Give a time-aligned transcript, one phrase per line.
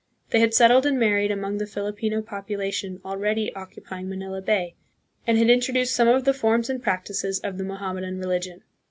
[0.31, 4.73] They had settled and married among the Filipino population already occupying Manila Bay,
[5.27, 8.63] and had introduced some of the forms and practices of the Mohammedan religion.